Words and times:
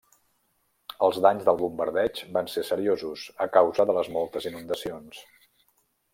Els 1.07 1.19
danys 1.25 1.45
del 1.49 1.59
bombardeig 1.59 2.21
van 2.39 2.49
ser 2.55 2.65
seriosos 2.71 3.27
a 3.47 3.49
causa 3.59 3.87
de 3.91 3.97
les 4.01 4.11
moltes 4.17 4.51
inundacions. 4.53 5.23